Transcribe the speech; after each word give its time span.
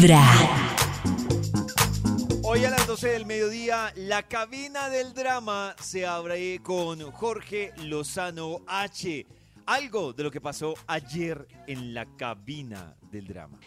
Vibra. 0.00 0.22
Hoy 2.44 2.64
a 2.64 2.70
las 2.70 2.86
12 2.86 3.08
del 3.08 3.26
mediodía, 3.26 3.92
la 3.96 4.22
cabina 4.22 4.88
del 4.90 5.12
drama 5.12 5.74
se 5.80 6.06
abre 6.06 6.60
con 6.62 7.10
Jorge 7.10 7.72
Lozano 7.82 8.60
H. 8.68 9.26
Algo 9.66 10.12
de 10.12 10.22
lo 10.22 10.30
que 10.30 10.40
pasó 10.40 10.74
ayer 10.86 11.48
en 11.66 11.94
la 11.94 12.06
cabina 12.16 12.94
del 13.10 13.26
drama. 13.26 13.58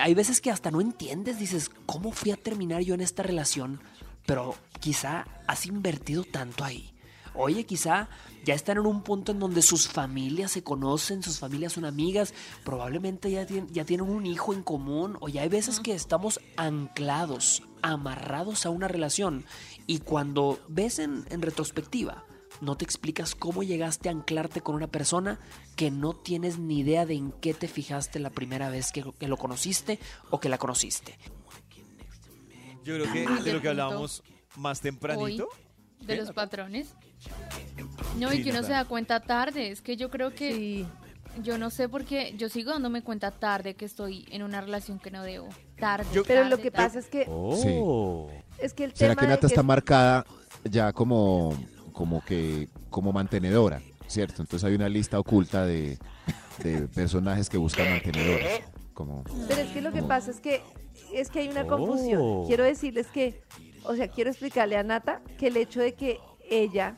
Hay 0.00 0.14
veces 0.14 0.40
que 0.40 0.52
hasta 0.52 0.70
no 0.70 0.80
entiendes, 0.80 1.40
dices, 1.40 1.72
¿cómo 1.86 2.12
fui 2.12 2.30
a 2.30 2.36
terminar 2.36 2.82
yo 2.82 2.94
en 2.94 3.00
esta 3.00 3.24
relación? 3.24 3.80
Pero 4.26 4.54
quizá 4.78 5.26
has 5.48 5.66
invertido 5.66 6.22
tanto 6.22 6.62
ahí. 6.62 6.93
Oye, 7.34 7.64
quizá 7.66 8.08
ya 8.44 8.54
están 8.54 8.78
en 8.78 8.86
un 8.86 9.02
punto 9.02 9.32
en 9.32 9.40
donde 9.40 9.60
sus 9.62 9.88
familias 9.88 10.52
se 10.52 10.62
conocen, 10.62 11.22
sus 11.22 11.38
familias 11.38 11.72
son 11.72 11.84
amigas, 11.84 12.32
probablemente 12.64 13.30
ya, 13.30 13.46
tien- 13.46 13.66
ya 13.70 13.84
tienen 13.84 14.08
un 14.08 14.24
hijo 14.26 14.52
en 14.54 14.62
común, 14.62 15.16
o 15.20 15.28
ya 15.28 15.42
hay 15.42 15.48
veces 15.48 15.80
que 15.80 15.94
estamos 15.94 16.40
anclados, 16.56 17.62
amarrados 17.82 18.66
a 18.66 18.70
una 18.70 18.86
relación. 18.88 19.44
Y 19.86 19.98
cuando 19.98 20.58
ves 20.68 20.98
en, 20.98 21.24
en 21.30 21.42
retrospectiva, 21.42 22.24
no 22.60 22.76
te 22.76 22.84
explicas 22.84 23.34
cómo 23.34 23.62
llegaste 23.64 24.08
a 24.08 24.12
anclarte 24.12 24.60
con 24.60 24.76
una 24.76 24.86
persona 24.86 25.40
que 25.74 25.90
no 25.90 26.12
tienes 26.14 26.58
ni 26.58 26.78
idea 26.80 27.04
de 27.04 27.14
en 27.14 27.32
qué 27.32 27.52
te 27.52 27.66
fijaste 27.66 28.20
la 28.20 28.30
primera 28.30 28.70
vez 28.70 28.92
que, 28.92 29.04
que 29.18 29.26
lo 29.26 29.36
conociste 29.36 29.98
o 30.30 30.38
que 30.38 30.48
la 30.48 30.56
conociste. 30.58 31.18
Yo 32.84 32.94
creo 32.96 33.12
que 33.12 33.26
Muy 33.28 33.42
de 33.42 33.52
lo 33.54 33.60
que 33.60 33.68
hablábamos 33.70 34.22
más 34.56 34.80
tempranito. 34.80 35.48
De 36.06 36.16
los 36.16 36.32
patrones. 36.32 36.94
No, 38.18 38.32
y 38.32 38.42
que 38.42 38.50
uno 38.50 38.62
se 38.62 38.70
da 38.72 38.84
cuenta 38.84 39.20
tarde. 39.20 39.68
Es 39.70 39.80
que 39.80 39.96
yo 39.96 40.10
creo 40.10 40.34
que 40.34 40.54
Sí. 40.54 40.86
yo 41.42 41.58
no 41.58 41.70
sé 41.70 41.88
por 41.88 42.04
qué 42.04 42.34
yo 42.36 42.48
sigo 42.48 42.70
dándome 42.72 43.02
cuenta 43.02 43.30
tarde 43.30 43.74
que 43.74 43.84
estoy 43.84 44.26
en 44.30 44.42
una 44.42 44.60
relación 44.60 44.98
que 44.98 45.10
no 45.10 45.22
debo. 45.22 45.48
Tarde. 45.78 46.06
Yo- 46.12 46.22
Pero 46.24 46.42
tarde, 46.42 46.50
lo 46.50 46.58
que 46.62 46.70
tarde. 46.70 46.86
pasa 46.86 46.98
es 47.00 47.06
que 47.06 47.26
Oh. 47.28 48.28
es 48.58 48.72
que 48.74 48.84
el 48.84 48.94
¿Será 48.94 49.14
tema 49.14 49.22
que 49.22 49.28
Nata 49.28 49.46
está 49.46 49.60
es- 49.60 49.66
marcada 49.66 50.24
ya 50.64 50.92
como, 50.92 51.56
como 51.92 52.24
que 52.24 52.68
como 52.90 53.12
mantenedora, 53.12 53.82
¿cierto? 54.06 54.42
Entonces 54.42 54.64
hay 54.68 54.74
una 54.76 54.88
lista 54.88 55.18
oculta 55.18 55.66
de, 55.66 55.98
de 56.62 56.82
personajes 56.88 57.48
que 57.50 57.56
buscan 57.58 57.90
mantenedoras. 57.90 58.60
Como, 58.92 59.24
Pero 59.48 59.60
es 59.60 59.70
que 59.72 59.80
lo 59.80 59.92
que 59.92 60.02
pasa 60.04 60.30
es 60.30 60.38
que 60.40 60.62
es 61.12 61.28
que 61.30 61.40
hay 61.40 61.48
una 61.48 61.62
Oh. 61.62 61.66
confusión. 61.68 62.46
Quiero 62.46 62.62
decirles 62.62 63.08
que, 63.08 63.42
o 63.84 63.94
sea, 63.94 64.08
quiero 64.08 64.30
explicarle 64.30 64.76
a 64.76 64.82
Nata 64.82 65.22
que 65.38 65.48
el 65.48 65.56
hecho 65.56 65.80
de 65.80 65.94
que 65.94 66.20
ella 66.48 66.96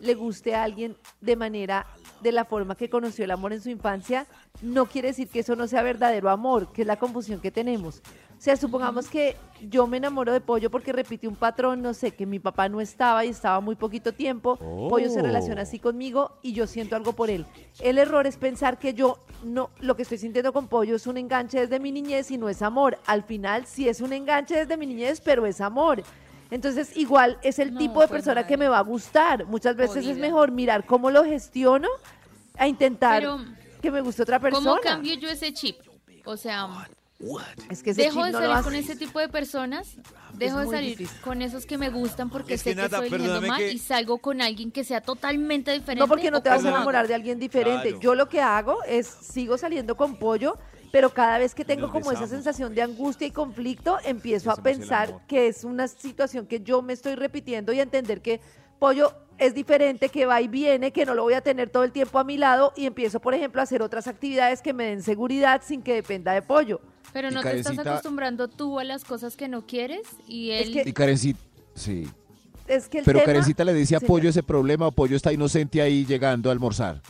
le 0.00 0.14
guste 0.14 0.54
a 0.54 0.62
alguien 0.62 0.96
de 1.20 1.36
manera 1.36 1.86
de 2.20 2.32
la 2.32 2.44
forma 2.44 2.76
que 2.76 2.88
conoció 2.88 3.24
el 3.24 3.30
amor 3.30 3.52
en 3.52 3.60
su 3.60 3.70
infancia, 3.70 4.26
no 4.62 4.86
quiere 4.86 5.08
decir 5.08 5.28
que 5.28 5.40
eso 5.40 5.56
no 5.56 5.66
sea 5.66 5.82
verdadero 5.82 6.30
amor, 6.30 6.72
que 6.72 6.82
es 6.82 6.86
la 6.86 6.96
confusión 6.96 7.40
que 7.40 7.50
tenemos. 7.50 8.02
O 8.38 8.40
sea, 8.40 8.56
supongamos 8.56 9.08
que 9.08 9.34
yo 9.68 9.88
me 9.88 9.96
enamoro 9.96 10.32
de 10.32 10.40
Pollo 10.40 10.70
porque 10.70 10.92
repite 10.92 11.26
un 11.26 11.34
patrón, 11.34 11.82
no 11.82 11.92
sé, 11.92 12.12
que 12.12 12.24
mi 12.24 12.38
papá 12.38 12.68
no 12.68 12.80
estaba 12.80 13.24
y 13.24 13.30
estaba 13.30 13.60
muy 13.60 13.74
poquito 13.74 14.12
tiempo. 14.12 14.56
Pollo 14.88 15.10
se 15.10 15.22
relaciona 15.22 15.62
así 15.62 15.80
conmigo 15.80 16.38
y 16.40 16.52
yo 16.52 16.68
siento 16.68 16.94
algo 16.94 17.14
por 17.14 17.30
él. 17.30 17.46
El 17.80 17.98
error 17.98 18.28
es 18.28 18.36
pensar 18.36 18.78
que 18.78 18.94
yo 18.94 19.18
no, 19.42 19.70
lo 19.80 19.96
que 19.96 20.02
estoy 20.02 20.18
sintiendo 20.18 20.52
con 20.52 20.68
Pollo 20.68 20.94
es 20.94 21.08
un 21.08 21.16
enganche 21.16 21.58
desde 21.58 21.80
mi 21.80 21.90
niñez 21.90 22.30
y 22.30 22.38
no 22.38 22.48
es 22.48 22.62
amor. 22.62 22.98
Al 23.06 23.24
final 23.24 23.66
sí 23.66 23.88
es 23.88 24.00
un 24.00 24.12
enganche 24.12 24.54
desde 24.54 24.76
mi 24.76 24.86
niñez, 24.86 25.20
pero 25.20 25.44
es 25.44 25.60
amor. 25.60 26.04
Entonces, 26.50 26.96
igual 26.96 27.38
es 27.42 27.58
el 27.58 27.74
No, 27.74 27.78
tipo 27.80 28.00
de 28.00 28.08
pues, 28.08 28.22
persona 28.22 28.46
que 28.46 28.56
me 28.56 28.68
va 28.68 28.78
a 28.78 28.82
gustar. 28.82 29.44
Muchas 29.46 29.76
veces 29.76 30.06
es 30.06 30.16
mejor 30.16 30.50
mirar 30.50 30.86
cómo 30.86 31.10
lo 31.10 31.24
gestiono 31.24 31.88
a 32.56 32.66
intentar 32.66 33.20
Pero, 33.20 33.38
que 33.82 33.90
me 33.90 34.00
guste 34.00 34.22
otra 34.22 34.40
persona. 34.40 34.64
¿Cómo 34.70 34.80
cambio 34.80 35.14
yo 35.14 35.28
ese 35.28 35.52
chip? 35.52 35.76
O 36.24 36.36
sea, 36.36 36.68
Es 37.70 37.82
que 37.82 37.90
ese 37.90 38.02
dejo 38.02 38.16
chip 38.16 38.26
de 38.26 38.32
no 38.32 38.40
lo 38.40 38.46
salir 38.48 38.64
con 38.64 38.74
ese 38.74 38.96
tipo 38.96 39.18
de 39.18 39.28
personas, 39.28 39.96
dejo 40.34 40.60
de 40.60 40.66
salir 40.68 40.96
difícil. 40.98 41.20
con 41.22 41.42
esos 41.42 41.66
que 41.66 41.76
me 41.76 41.90
gustan 41.90 42.30
porque 42.30 42.54
Es 42.54 42.62
sé 42.62 42.70
que, 42.70 42.76
que, 42.76 42.84
estoy 42.86 43.08
eligiendo 43.08 43.42
mal 43.42 43.58
que- 43.58 43.72
y 43.72 43.78
salgo 43.78 44.18
con 44.18 44.40
alguien 44.40 44.70
que 44.70 44.84
sea 44.84 45.00
totalmente 45.00 45.72
diferente. 45.72 46.00
No, 46.00 46.06
porque 46.08 46.30
no 46.30 46.38
¿o 46.38 46.42
te 46.42 46.48
vas 46.48 46.64
a 46.64 46.68
enamorar 46.68 47.08
de 47.08 47.14
alguien 47.14 47.38
diferente. 47.38 47.88
Claro. 47.88 48.00
Yo 48.00 48.14
lo 48.14 48.28
que 48.28 48.40
hago 48.40 48.82
es 48.84 49.06
sigo 49.06 49.58
saliendo 49.58 49.96
con 49.96 50.16
pollo, 50.16 50.58
pero 50.92 51.10
cada 51.10 51.38
vez 51.38 51.54
que 51.54 51.64
tengo 51.64 51.90
como 51.90 52.12
esa 52.12 52.26
sensación 52.26 52.74
de 52.74 52.82
angustia 52.82 53.26
y 53.26 53.30
conflicto, 53.30 53.98
empiezo 54.04 54.50
a 54.50 54.56
pensar 54.56 55.20
que 55.26 55.48
es 55.48 55.64
una 55.64 55.88
situación 55.88 56.46
que 56.46 56.60
yo 56.60 56.82
me 56.82 56.92
estoy 56.92 57.14
repitiendo 57.14 57.72
y 57.72 57.80
a 57.80 57.82
entender 57.82 58.20
que 58.20 58.40
pollo 58.78 59.12
es 59.38 59.54
diferente, 59.54 60.08
que 60.08 60.26
va 60.26 60.40
y 60.40 60.48
viene, 60.48 60.90
que 60.92 61.06
no 61.06 61.14
lo 61.14 61.22
voy 61.22 61.34
a 61.34 61.40
tener 61.40 61.70
todo 61.70 61.84
el 61.84 61.92
tiempo 61.92 62.18
a 62.18 62.24
mi 62.24 62.36
lado 62.38 62.72
y 62.76 62.86
empiezo, 62.86 63.20
por 63.20 63.34
ejemplo, 63.34 63.60
a 63.60 63.64
hacer 63.64 63.82
otras 63.82 64.08
actividades 64.08 64.62
que 64.62 64.72
me 64.72 64.84
den 64.86 65.02
seguridad 65.02 65.62
sin 65.64 65.82
que 65.82 65.94
dependa 65.94 66.32
de 66.32 66.42
pollo. 66.42 66.80
Pero 67.12 67.30
no 67.30 67.40
te 67.40 67.58
estás 67.58 67.78
acostumbrando 67.78 68.48
tú 68.48 68.78
a 68.78 68.84
las 68.84 69.04
cosas 69.04 69.36
que 69.36 69.48
no 69.48 69.64
quieres 69.66 70.02
y 70.26 70.50
Es 70.50 70.66
él... 70.66 70.72
que- 70.74 70.88
Y 70.90 70.92
Karencita, 70.92 71.38
sí. 71.74 72.08
Es 72.66 72.88
que 72.88 72.98
el 72.98 73.04
Pero 73.04 73.20
tema- 73.20 73.26
Karencita 73.32 73.64
le 73.64 73.72
dice 73.74 73.96
a 73.96 74.00
Sí, 74.00 74.06
Pollo 74.06 74.28
ese 74.28 74.42
problema 74.42 74.88
o 74.88 74.92
Pollo 74.92 75.16
está 75.16 75.32
inocente 75.32 75.80
ahí 75.80 76.04
llegando 76.04 76.50
a 76.50 76.52
almorzar. 76.52 77.00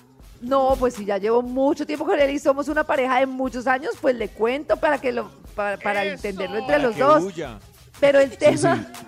No, 0.41 0.77
pues 0.79 0.95
si 0.95 1.05
ya 1.05 1.19
llevo 1.19 1.43
mucho 1.43 1.85
tiempo 1.87 2.05
con 2.05 2.19
él 2.19 2.31
y 2.31 2.39
somos 2.39 2.69
una 2.69 2.85
pareja 2.85 3.19
de 3.19 3.27
muchos 3.27 3.67
años, 3.67 3.95
pues 4.01 4.15
le 4.17 4.29
cuento 4.29 4.77
para 4.77 5.01
que 5.01 5.13
lo 5.13 5.31
para, 5.55 5.77
para 5.79 6.05
entenderlo 6.05 6.59
entre 6.59 6.75
Para 6.77 6.87
los 6.87 6.95
que 6.95 7.03
dos. 7.03 7.25
huya. 7.25 7.59
Pero 7.99 8.21
el 8.21 8.37
tema, 8.39 8.77
sí. 8.77 9.03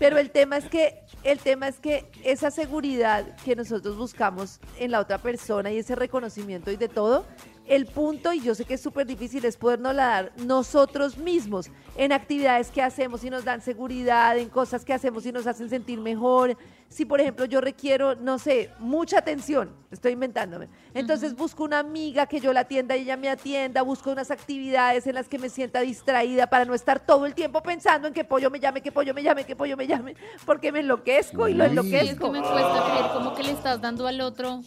pero 0.00 0.18
el 0.18 0.30
tema 0.30 0.56
es 0.56 0.64
que 0.64 0.98
el 1.22 1.38
tema 1.38 1.68
es 1.68 1.78
que 1.78 2.10
esa 2.24 2.50
seguridad 2.50 3.24
que 3.44 3.54
nosotros 3.54 3.96
buscamos 3.96 4.58
en 4.80 4.90
la 4.90 4.98
otra 4.98 5.18
persona 5.18 5.70
y 5.70 5.78
ese 5.78 5.94
reconocimiento 5.94 6.72
y 6.72 6.76
de 6.76 6.88
todo, 6.88 7.24
el 7.66 7.86
punto, 7.86 8.32
y 8.32 8.40
yo 8.40 8.54
sé 8.54 8.64
que 8.64 8.74
es 8.74 8.80
súper 8.80 9.06
difícil, 9.06 9.44
es 9.44 9.56
podernos 9.56 9.94
dar 9.94 10.32
nosotros 10.36 11.16
mismos 11.16 11.70
en 11.96 12.12
actividades 12.12 12.70
que 12.70 12.82
hacemos 12.82 13.22
y 13.24 13.30
nos 13.30 13.44
dan 13.44 13.60
seguridad, 13.60 14.36
en 14.38 14.48
cosas 14.48 14.84
que 14.84 14.92
hacemos 14.92 15.24
y 15.26 15.32
nos 15.32 15.46
hacen 15.46 15.70
sentir 15.70 16.00
mejor. 16.00 16.56
Si, 16.88 17.04
por 17.04 17.20
ejemplo, 17.20 17.44
yo 17.46 17.60
requiero, 17.60 18.14
no 18.16 18.38
sé, 18.38 18.70
mucha 18.78 19.18
atención, 19.18 19.74
estoy 19.90 20.12
inventándome. 20.12 20.68
Entonces 20.92 21.34
busco 21.34 21.64
una 21.64 21.78
amiga 21.78 22.26
que 22.26 22.40
yo 22.40 22.52
la 22.52 22.60
atienda 22.60 22.96
y 22.96 23.02
ella 23.02 23.16
me 23.16 23.30
atienda, 23.30 23.82
busco 23.82 24.10
unas 24.10 24.30
actividades 24.30 25.06
en 25.06 25.14
las 25.14 25.28
que 25.28 25.38
me 25.38 25.48
sienta 25.48 25.80
distraída 25.80 26.48
para 26.48 26.64
no 26.64 26.74
estar 26.74 27.00
todo 27.00 27.24
el 27.24 27.34
tiempo 27.34 27.62
pensando 27.62 28.08
en 28.08 28.14
que 28.14 28.24
pollo 28.24 28.50
me 28.50 28.60
llame, 28.60 28.82
que 28.82 28.92
pollo 28.92 29.14
me 29.14 29.22
llame, 29.22 29.44
que 29.44 29.56
pollo 29.56 29.76
me 29.76 29.86
llame, 29.86 30.16
porque 30.44 30.72
me 30.72 30.80
enloquezco 30.80 31.48
y 31.48 31.54
lo 31.54 31.64
Uy. 31.64 31.70
Sí, 31.70 31.76
es 31.76 31.90
que 31.90 32.10
enloquezco. 32.10 32.30
me 32.30 32.40
cuesta 32.40 32.84
creer 32.90 33.12
como 33.12 33.34
que 33.34 33.42
le 33.42 33.52
estás 33.52 33.80
dando 33.80 34.06
al 34.06 34.20
otro. 34.20 34.60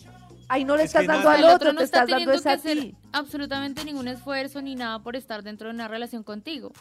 Ahí 0.47 0.63
no 0.63 0.75
le 0.78 0.83
Es 0.83 0.88
estás 0.89 1.07
dando 1.07 1.23
nada- 1.29 1.38
al 1.39 1.44
el 1.44 1.50
otro, 1.56 1.73
no 1.73 1.79
te 1.79 1.85
está 1.85 2.03
estás 2.03 2.09
dando 2.11 2.31
teniendo 2.31 2.33
es 2.35 2.41
que 2.44 2.50
a 2.50 2.53
hacer 2.53 2.78
ti. 2.79 2.95
absolutamente 3.11 3.83
ningún 3.85 4.07
esfuerzo 4.07 4.61
ni 4.61 4.75
nada 4.75 5.00
por 5.00 5.16
estar 5.16 5.44
dentro 5.44 5.67
de 5.69 5.73
una 5.73 5.88
relación 5.88 6.23
contigo. 6.23 6.72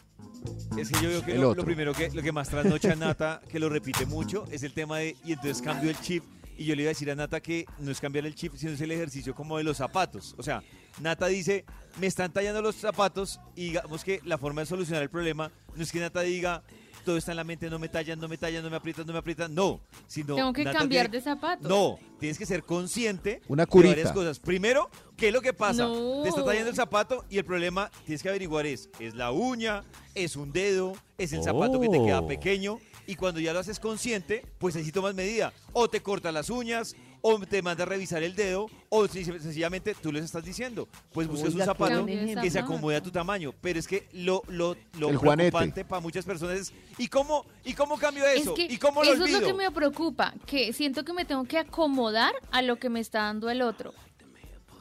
Es 0.76 0.90
que 0.90 1.02
yo 1.02 1.08
veo 1.08 1.24
que 1.24 1.38
otro. 1.38 1.54
lo 1.54 1.64
primero 1.64 1.92
que 1.94 2.10
lo 2.10 2.22
que 2.22 2.32
más 2.32 2.48
trasnocha 2.48 2.92
a 2.92 2.96
Nata, 2.96 3.40
que 3.48 3.58
lo 3.58 3.68
repite 3.68 4.04
mucho, 4.06 4.44
es 4.50 4.62
el 4.62 4.72
tema 4.72 4.98
de, 4.98 5.16
y 5.24 5.32
entonces 5.32 5.62
cambio 5.62 5.88
el 5.90 5.98
chip. 6.00 6.22
Y 6.56 6.66
yo 6.66 6.76
le 6.76 6.82
iba 6.82 6.88
a 6.90 6.92
decir 6.92 7.10
a 7.10 7.14
Nata 7.16 7.40
que 7.40 7.64
no 7.78 7.90
es 7.90 8.00
cambiar 8.00 8.26
el 8.26 8.34
chip, 8.34 8.54
sino 8.56 8.72
es 8.72 8.80
el 8.80 8.90
ejercicio 8.92 9.34
como 9.34 9.58
de 9.58 9.64
los 9.64 9.76
zapatos. 9.78 10.34
O 10.38 10.42
sea, 10.42 10.62
Nata 11.00 11.26
dice, 11.26 11.64
me 11.98 12.06
están 12.06 12.32
tallando 12.32 12.62
los 12.62 12.76
zapatos 12.76 13.40
y 13.56 13.68
digamos 13.68 14.04
que 14.04 14.20
la 14.24 14.38
forma 14.38 14.60
de 14.60 14.66
solucionar 14.66 15.02
el 15.02 15.10
problema 15.10 15.50
no 15.74 15.82
es 15.82 15.90
que 15.90 15.98
Nata 15.98 16.20
diga, 16.20 16.62
todo 17.04 17.16
está 17.16 17.30
en 17.32 17.36
la 17.36 17.44
mente, 17.44 17.70
no 17.70 17.78
me 17.78 17.88
tallan, 17.88 18.18
no 18.18 18.26
me 18.26 18.36
tallan, 18.38 18.62
no 18.64 18.70
me 18.70 18.76
aprietan, 18.76 19.06
no 19.06 19.12
me 19.12 19.18
aprietan. 19.20 19.54
No, 19.54 19.80
sino... 20.08 20.34
Tengo 20.34 20.52
que 20.52 20.64
Nata 20.64 20.78
cambiar 20.80 21.06
tiene- 21.10 21.18
de 21.18 21.22
zapatos. 21.22 21.68
No, 21.68 21.98
tienes 22.18 22.38
que 22.38 22.46
ser 22.46 22.62
consciente 22.64 23.40
Una 23.48 23.64
de 23.64 23.66
curita. 23.68 23.90
varias 23.94 24.12
cosas. 24.12 24.40
Primero, 24.40 24.90
¿qué 25.16 25.28
es 25.28 25.32
lo 25.34 25.40
que 25.40 25.52
pasa? 25.52 25.84
No. 25.86 26.22
Te 26.22 26.30
está 26.30 26.44
tallando 26.44 26.70
el 26.70 26.76
zapato 26.76 27.24
y 27.30 27.38
el 27.38 27.44
problema 27.44 27.90
tienes 28.04 28.22
que 28.22 28.28
averiguar 28.30 28.66
es, 28.66 28.88
es 28.98 29.14
la 29.14 29.30
uña, 29.30 29.84
es 30.14 30.34
un 30.36 30.50
dedo, 30.52 30.94
es 31.18 31.32
el 31.32 31.42
zapato 31.44 31.78
que 31.80 31.88
te 31.88 32.02
queda 32.02 32.20
Oh. 32.20 32.26
pequeño 32.26 32.78
y 33.06 33.16
cuando 33.16 33.38
ya 33.38 33.52
lo 33.52 33.58
haces 33.58 33.78
consciente, 33.78 34.44
pues 34.58 34.74
ahí 34.76 34.84
sí 34.84 34.90
tomas 34.90 35.14
medida. 35.14 35.52
O 35.74 35.88
te 35.88 36.00
cortas 36.00 36.32
las 36.32 36.48
uñas, 36.48 36.96
o 37.26 37.38
te 37.40 37.62
manda 37.62 37.84
a 37.84 37.86
revisar 37.86 38.22
el 38.22 38.36
dedo, 38.36 38.66
o 38.90 39.08
si- 39.08 39.24
sencillamente 39.24 39.94
tú 39.94 40.12
les 40.12 40.24
estás 40.24 40.44
diciendo, 40.44 40.86
pues 41.10 41.26
busques 41.26 41.54
un 41.54 41.60
zapato 41.62 42.04
que 42.04 42.50
se 42.50 42.58
acomode 42.58 42.96
a 42.96 43.02
tu 43.02 43.10
tamaño. 43.10 43.54
Pero 43.62 43.78
es 43.78 43.88
que 43.88 44.06
lo, 44.12 44.42
lo, 44.48 44.76
lo 44.98 45.08
El 45.08 45.16
juanete. 45.16 45.50
preocupante 45.50 45.84
para 45.86 46.00
muchas 46.02 46.26
personas 46.26 46.58
es, 46.60 46.72
¿y 46.98 47.08
cómo, 47.08 47.46
¿y 47.64 47.72
cómo 47.72 47.96
cambio 47.96 48.26
eso? 48.26 48.50
Es 48.50 48.56
que 48.56 48.72
¿Y 48.74 48.76
cómo 48.76 49.02
lo 49.02 49.10
eso 49.10 49.22
olvido? 49.22 49.38
es 49.38 49.42
lo 49.42 49.48
que 49.48 49.54
me 49.54 49.70
preocupa, 49.70 50.34
que 50.44 50.74
siento 50.74 51.02
que 51.02 51.14
me 51.14 51.24
tengo 51.24 51.44
que 51.44 51.56
acomodar 51.56 52.34
a 52.50 52.60
lo 52.60 52.76
que 52.76 52.90
me 52.90 53.00
está 53.00 53.20
dando 53.22 53.48
el 53.48 53.62
otro. 53.62 53.94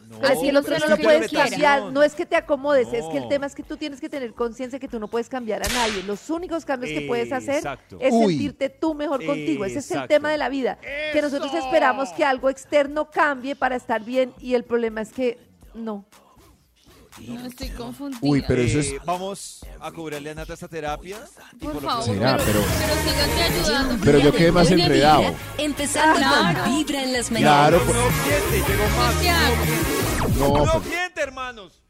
No, 0.09 0.39
si 0.39 0.49
el 0.49 0.57
otro 0.57 0.77
no 0.77 0.83
es 0.83 0.89
lo 0.89 0.97
que 0.97 1.03
puedes 1.03 1.31
cambiar, 1.31 1.91
no 1.91 2.03
es 2.03 2.13
que 2.13 2.25
te 2.25 2.35
acomodes, 2.35 2.91
es 2.93 3.05
que 3.05 3.17
el 3.17 3.27
tema 3.27 3.45
es 3.45 3.55
que 3.55 3.63
tú 3.63 3.77
tienes 3.77 3.99
que 3.99 4.09
tener 4.09 4.33
conciencia 4.33 4.79
que 4.79 4.87
tú 4.87 4.99
no 4.99 5.07
puedes 5.07 5.29
cambiar 5.29 5.63
a 5.63 5.67
nadie. 5.69 6.03
Los 6.03 6.29
únicos 6.29 6.65
cambios 6.65 6.91
que 6.91 7.07
puedes 7.07 7.31
hacer 7.31 7.55
Exacto. 7.55 7.97
es 7.99 8.13
Uy. 8.13 8.33
sentirte 8.33 8.69
tú 8.69 8.93
mejor 8.93 9.25
contigo. 9.25 9.65
Ese 9.65 9.79
es 9.79 9.91
el 9.91 10.07
tema 10.07 10.31
de 10.31 10.37
la 10.37 10.49
vida. 10.49 10.77
Que 11.11 11.21
nosotros 11.21 11.53
esperamos 11.53 12.09
que 12.09 12.23
algo 12.23 12.49
externo 12.49 13.09
cambie 13.09 13.55
para 13.55 13.75
estar 13.75 14.03
bien 14.03 14.33
y 14.39 14.53
el 14.53 14.63
problema 14.63 15.01
es 15.01 15.11
que 15.11 15.39
no. 15.73 16.05
No 17.27 17.45
estoy 17.47 17.69
confundida. 17.69 18.19
Uy, 18.21 18.43
pero 18.47 18.61
eso 18.61 18.79
es- 18.79 18.87
Eh, 18.93 18.99
Vamos 19.05 19.65
a 19.79 19.91
cobrarle 19.91 20.31
a 20.31 20.35
Nata 20.35 20.53
esta 20.53 20.67
terapia. 20.67 21.17
y 21.53 21.65
Por 21.65 21.81
favor. 21.81 22.03
Será, 22.05 22.37
pero, 22.37 22.61
pero- 22.63 23.63
ayudando. 23.63 24.03
Pero 24.05 24.19
yo 24.19 24.31
quedé 24.33 24.51
más 24.51 24.71
enredado. 24.71 25.21
vibra, 25.21 25.37
Empezando 25.57 26.17
Claro. 26.17 26.63
con 26.63 26.75
Vibra 26.75 27.03
en 27.03 27.13
las 27.13 27.31
mañanas. 27.31 27.69
Claro, 27.69 27.81
Un 27.81 27.87
nuevo 27.93 28.09
cliente, 28.23 28.71
llegó 28.71 28.97
más. 28.97 29.15
¿Qué 29.21 29.29
hago? 29.29 30.65
no, 30.65 30.81
cliente, 30.81 31.21
hermanos. 31.21 31.82